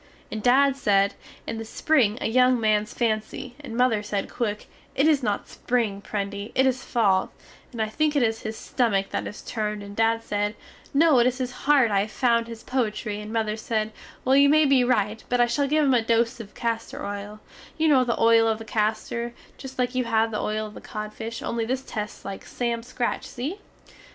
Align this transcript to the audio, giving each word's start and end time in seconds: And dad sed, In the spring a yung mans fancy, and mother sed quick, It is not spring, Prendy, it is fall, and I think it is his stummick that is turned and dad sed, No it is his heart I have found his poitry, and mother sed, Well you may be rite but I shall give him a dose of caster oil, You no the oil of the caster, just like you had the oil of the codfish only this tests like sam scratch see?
And 0.31 0.41
dad 0.41 0.75
sed, 0.75 1.13
In 1.45 1.59
the 1.59 1.63
spring 1.63 2.17
a 2.21 2.25
yung 2.27 2.59
mans 2.59 2.91
fancy, 2.91 3.53
and 3.59 3.77
mother 3.77 4.01
sed 4.01 4.31
quick, 4.31 4.65
It 4.95 5.07
is 5.07 5.21
not 5.21 5.47
spring, 5.47 6.01
Prendy, 6.01 6.51
it 6.55 6.65
is 6.65 6.83
fall, 6.83 7.31
and 7.71 7.79
I 7.79 7.87
think 7.87 8.15
it 8.15 8.23
is 8.23 8.41
his 8.41 8.57
stummick 8.57 9.09
that 9.11 9.27
is 9.27 9.43
turned 9.43 9.83
and 9.83 9.95
dad 9.95 10.23
sed, 10.23 10.55
No 10.91 11.19
it 11.19 11.27
is 11.27 11.37
his 11.37 11.51
heart 11.51 11.91
I 11.91 11.99
have 11.99 12.11
found 12.11 12.47
his 12.47 12.63
poitry, 12.63 13.21
and 13.21 13.31
mother 13.31 13.55
sed, 13.55 13.91
Well 14.25 14.35
you 14.35 14.49
may 14.49 14.65
be 14.65 14.83
rite 14.83 15.23
but 15.29 15.39
I 15.39 15.45
shall 15.45 15.67
give 15.67 15.85
him 15.85 15.93
a 15.93 16.01
dose 16.01 16.39
of 16.39 16.55
caster 16.55 17.05
oil, 17.05 17.39
You 17.77 17.87
no 17.87 18.03
the 18.03 18.19
oil 18.19 18.47
of 18.47 18.57
the 18.57 18.65
caster, 18.65 19.33
just 19.59 19.77
like 19.77 19.93
you 19.93 20.05
had 20.05 20.31
the 20.31 20.41
oil 20.41 20.65
of 20.65 20.73
the 20.73 20.81
codfish 20.81 21.43
only 21.43 21.63
this 21.63 21.83
tests 21.83 22.25
like 22.25 22.43
sam 22.43 22.81
scratch 22.81 23.27
see? 23.27 23.59